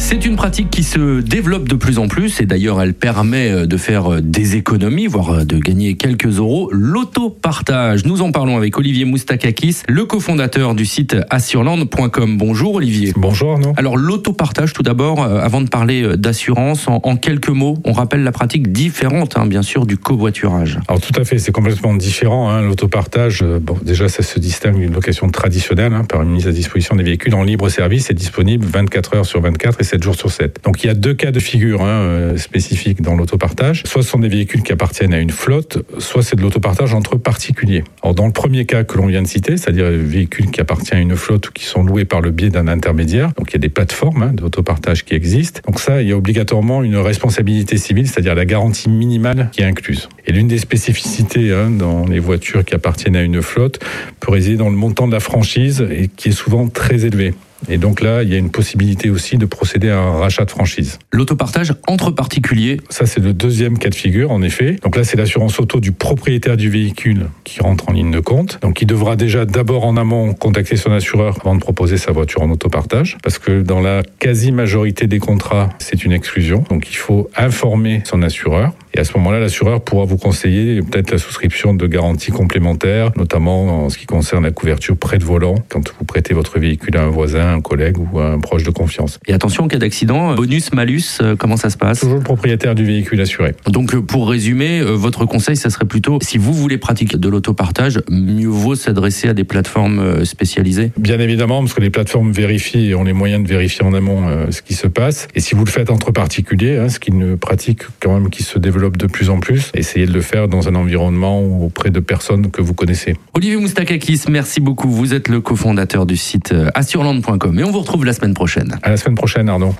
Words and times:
C'est 0.00 0.24
une 0.24 0.36
pratique 0.36 0.70
qui 0.70 0.84
se 0.84 1.20
développe 1.20 1.68
de 1.68 1.74
plus 1.74 1.98
en 1.98 2.06
plus 2.06 2.40
et 2.40 2.46
d'ailleurs 2.46 2.80
elle 2.80 2.94
permet 2.94 3.50
euh, 3.50 3.66
de 3.66 3.76
faire 3.76 4.14
euh, 4.14 4.20
des 4.22 4.54
économies, 4.54 5.08
voire 5.08 5.30
euh, 5.30 5.44
de 5.44 5.58
gagner 5.58 5.96
quelques 5.96 6.38
euros. 6.38 6.70
L'autopartage, 6.72 8.04
nous 8.04 8.22
en 8.22 8.30
parlons 8.30 8.56
avec 8.56 8.78
Olivier 8.78 9.04
Moustakakis, 9.04 9.78
le 9.88 10.04
cofondateur 10.04 10.76
du 10.76 10.86
site 10.86 11.16
assureland.com. 11.30 12.38
Bonjour 12.38 12.76
Olivier. 12.76 13.12
Bonjour 13.16 13.54
Arnaud. 13.54 13.72
Alors 13.76 13.96
l'autopartage 13.96 14.72
tout 14.72 14.84
d'abord, 14.84 15.22
avant 15.24 15.60
de 15.60 15.68
parler 15.68 16.16
d'assurance, 16.16 16.86
en, 16.86 17.16
quelques 17.16 17.48
mots, 17.48 17.76
on 17.84 17.92
rappelle 17.92 18.22
la 18.22 18.32
pratique 18.32 18.70
différente 18.70 19.36
hein, 19.36 19.46
bien 19.46 19.62
sûr 19.62 19.84
du 19.84 19.98
covoiturage. 19.98 20.78
Alors 20.86 21.00
tout 21.00 21.20
à 21.20 21.24
fait, 21.24 21.38
c'est 21.38 21.52
complètement 21.52 21.94
différent. 21.94 22.50
Hein. 22.50 22.62
L'autopartage, 22.62 23.42
bon, 23.42 23.76
déjà 23.82 24.08
ça 24.08 24.22
se 24.22 24.38
distingue 24.38 24.78
d'une 24.78 24.94
location 24.94 25.28
traditionnelle 25.28 25.92
hein, 25.92 26.04
par 26.04 26.22
une 26.22 26.30
mise 26.30 26.46
à 26.46 26.52
disposition 26.52 26.94
des 26.94 27.02
véhicules 27.02 27.34
en 27.34 27.42
libre 27.42 27.68
service 27.68 28.10
et 28.10 28.14
disponible 28.14 28.64
24 28.64 29.16
heures 29.16 29.26
sur 29.26 29.40
24 29.40 29.80
et 29.80 29.87
7 29.88 30.02
jours 30.02 30.14
sur 30.14 30.30
7. 30.30 30.60
Donc 30.64 30.84
il 30.84 30.86
y 30.86 30.90
a 30.90 30.94
deux 30.94 31.14
cas 31.14 31.30
de 31.30 31.40
figure 31.40 31.82
hein, 31.82 32.02
euh, 32.02 32.36
spécifiques 32.36 33.00
dans 33.00 33.14
l'autopartage. 33.14 33.82
Soit 33.86 34.02
ce 34.02 34.10
sont 34.10 34.18
des 34.18 34.28
véhicules 34.28 34.62
qui 34.62 34.72
appartiennent 34.72 35.14
à 35.14 35.18
une 35.18 35.30
flotte, 35.30 35.78
soit 35.98 36.22
c'est 36.22 36.36
de 36.36 36.42
l'autopartage 36.42 36.92
entre 36.92 37.16
particuliers. 37.16 37.84
Alors 38.02 38.14
dans 38.14 38.26
le 38.26 38.32
premier 38.32 38.66
cas 38.66 38.84
que 38.84 38.98
l'on 38.98 39.06
vient 39.06 39.22
de 39.22 39.26
citer, 39.26 39.56
c'est-à-dire 39.56 39.90
les 39.90 39.96
véhicules 39.96 40.50
qui 40.50 40.60
appartiennent 40.60 41.00
à 41.00 41.02
une 41.02 41.16
flotte 41.16 41.48
ou 41.48 41.52
qui 41.52 41.64
sont 41.64 41.82
loués 41.82 42.04
par 42.04 42.20
le 42.20 42.30
biais 42.30 42.50
d'un 42.50 42.68
intermédiaire, 42.68 43.32
donc 43.38 43.50
il 43.50 43.54
y 43.54 43.56
a 43.56 43.60
des 43.60 43.70
plateformes 43.70 44.22
hein, 44.22 44.32
d'autopartage 44.34 45.06
qui 45.06 45.14
existent. 45.14 45.60
Donc 45.66 45.80
ça, 45.80 46.02
il 46.02 46.08
y 46.08 46.12
a 46.12 46.16
obligatoirement 46.16 46.82
une 46.82 46.96
responsabilité 46.96 47.78
civile, 47.78 48.08
c'est-à-dire 48.08 48.34
la 48.34 48.44
garantie 48.44 48.90
minimale 48.90 49.48
qui 49.52 49.62
est 49.62 49.64
incluse. 49.64 50.10
Et 50.26 50.32
l'une 50.32 50.48
des 50.48 50.58
spécificités 50.58 51.54
hein, 51.54 51.70
dans 51.70 52.04
les 52.04 52.18
voitures 52.18 52.64
qui 52.64 52.74
appartiennent 52.74 53.16
à 53.16 53.22
une 53.22 53.40
flotte 53.40 53.80
peut 54.20 54.32
résider 54.32 54.56
dans 54.56 54.68
le 54.68 54.76
montant 54.76 55.08
de 55.08 55.12
la 55.12 55.20
franchise 55.20 55.86
et 55.90 56.08
qui 56.08 56.28
est 56.28 56.32
souvent 56.32 56.68
très 56.68 57.06
élevé. 57.06 57.32
Et 57.68 57.78
donc 57.78 58.00
là, 58.00 58.22
il 58.22 58.28
y 58.28 58.34
a 58.34 58.38
une 58.38 58.50
possibilité 58.50 59.10
aussi 59.10 59.36
de 59.36 59.46
procéder 59.46 59.90
à 59.90 59.98
un 59.98 60.18
rachat 60.18 60.44
de 60.44 60.50
franchise. 60.50 60.98
L'autopartage 61.12 61.74
entre 61.86 62.10
particuliers 62.10 62.80
Ça, 62.90 63.06
c'est 63.06 63.20
le 63.20 63.32
deuxième 63.32 63.78
cas 63.78 63.90
de 63.90 63.94
figure, 63.94 64.30
en 64.30 64.42
effet. 64.42 64.76
Donc 64.82 64.96
là, 64.96 65.04
c'est 65.04 65.16
l'assurance 65.16 65.58
auto 65.58 65.80
du 65.80 65.92
propriétaire 65.92 66.56
du 66.56 66.70
véhicule 66.70 67.26
qui 67.44 67.60
rentre 67.60 67.88
en 67.88 67.92
ligne 67.92 68.10
de 68.10 68.20
compte. 68.20 68.58
Donc 68.62 68.82
il 68.82 68.86
devra 68.86 69.16
déjà 69.16 69.44
d'abord 69.44 69.84
en 69.84 69.96
amont 69.96 70.34
contacter 70.34 70.76
son 70.76 70.92
assureur 70.92 71.38
avant 71.40 71.54
de 71.54 71.60
proposer 71.60 71.96
sa 71.96 72.12
voiture 72.12 72.42
en 72.42 72.50
autopartage. 72.50 73.18
Parce 73.22 73.38
que 73.38 73.62
dans 73.62 73.80
la 73.80 74.02
quasi-majorité 74.18 75.06
des 75.06 75.18
contrats, 75.18 75.70
c'est 75.78 76.04
une 76.04 76.12
exclusion. 76.12 76.64
Donc 76.70 76.90
il 76.90 76.96
faut 76.96 77.30
informer 77.36 78.02
son 78.04 78.22
assureur. 78.22 78.72
Et 78.98 79.00
à 79.00 79.04
ce 79.04 79.16
moment-là, 79.18 79.38
l'assureur 79.38 79.80
pourra 79.80 80.06
vous 80.06 80.16
conseiller 80.16 80.82
peut-être 80.82 81.12
la 81.12 81.18
souscription 81.18 81.72
de 81.72 81.86
garanties 81.86 82.32
complémentaires, 82.32 83.12
notamment 83.16 83.84
en 83.84 83.90
ce 83.90 83.96
qui 83.96 84.06
concerne 84.06 84.42
la 84.42 84.50
couverture 84.50 84.96
près 84.96 85.18
de 85.18 85.24
volant, 85.24 85.54
quand 85.68 85.94
vous 85.96 86.04
prêtez 86.04 86.34
votre 86.34 86.58
véhicule 86.58 86.96
à 86.96 87.04
un 87.04 87.08
voisin, 87.08 87.54
un 87.54 87.60
collègue 87.60 87.96
ou 87.96 88.18
un 88.18 88.40
proche 88.40 88.64
de 88.64 88.72
confiance. 88.72 89.20
Et 89.28 89.32
attention, 89.32 89.62
en 89.62 89.68
cas 89.68 89.78
d'accident, 89.78 90.34
bonus, 90.34 90.72
malus, 90.72 91.20
euh, 91.20 91.36
comment 91.36 91.56
ça 91.56 91.70
se 91.70 91.76
passe? 91.76 92.00
Toujours 92.00 92.16
le 92.16 92.24
propriétaire 92.24 92.74
du 92.74 92.84
véhicule 92.84 93.20
assuré. 93.20 93.54
Donc 93.68 93.94
euh, 93.94 94.02
pour 94.02 94.28
résumer, 94.28 94.80
euh, 94.80 94.96
votre 94.96 95.26
conseil, 95.26 95.54
ça 95.54 95.70
serait 95.70 95.84
plutôt, 95.84 96.18
si 96.20 96.36
vous 96.36 96.52
voulez 96.52 96.76
pratiquer 96.76 97.18
de 97.18 97.28
l'autopartage, 97.28 98.00
mieux 98.10 98.48
vaut 98.48 98.74
s'adresser 98.74 99.28
à 99.28 99.32
des 99.32 99.44
plateformes 99.44 100.24
spécialisées 100.24 100.90
Bien 100.98 101.20
évidemment, 101.20 101.60
parce 101.60 101.74
que 101.74 101.80
les 101.80 101.90
plateformes 101.90 102.32
vérifient 102.32 102.88
et 102.88 102.94
ont 102.96 103.04
les 103.04 103.12
moyens 103.12 103.44
de 103.44 103.48
vérifier 103.48 103.84
en 103.84 103.94
amont 103.94 104.50
ce 104.50 104.60
qui 104.60 104.74
se 104.74 104.88
passe. 104.88 105.28
Et 105.36 105.40
si 105.40 105.54
vous 105.54 105.64
le 105.64 105.70
faites 105.70 105.90
entre 105.90 106.10
particuliers, 106.10 106.78
hein, 106.78 106.88
ce 106.88 106.98
qui 106.98 107.12
ne 107.12 107.36
pratique 107.36 107.82
quand 108.00 108.12
même 108.12 108.28
qui 108.28 108.42
se 108.42 108.58
développe 108.58 108.87
de 108.96 109.06
plus 109.06 109.30
en 109.30 109.40
plus. 109.40 109.70
Essayez 109.74 110.06
de 110.06 110.12
le 110.12 110.20
faire 110.20 110.48
dans 110.48 110.68
un 110.68 110.74
environnement 110.74 111.40
auprès 111.40 111.90
de 111.90 112.00
personnes 112.00 112.50
que 112.50 112.62
vous 112.62 112.74
connaissez. 112.74 113.16
Olivier 113.34 113.56
Moustakakis, 113.56 114.22
merci 114.28 114.60
beaucoup. 114.60 114.90
Vous 114.90 115.14
êtes 115.14 115.28
le 115.28 115.40
cofondateur 115.40 116.06
du 116.06 116.16
site 116.16 116.52
euh, 116.52 116.70
assureland.com 116.74 117.58
et 117.58 117.64
on 117.64 117.70
vous 117.70 117.80
retrouve 117.80 118.04
la 118.04 118.12
semaine 118.12 118.34
prochaine. 118.34 118.78
À 118.82 118.90
la 118.90 118.96
semaine 118.96 119.16
prochaine, 119.16 119.48
Arnaud. 119.48 119.74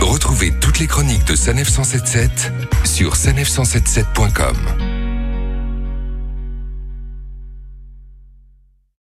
Retrouvez 0.00 0.52
toutes 0.60 0.78
les 0.78 0.86
chroniques 0.86 1.26
de 1.26 1.34
Sanef 1.34 1.68
177 1.68 2.52
sur 2.84 3.14
sanef177.com. 3.14 4.91